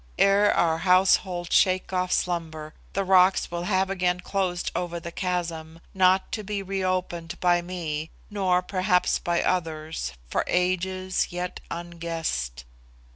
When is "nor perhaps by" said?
8.27-9.43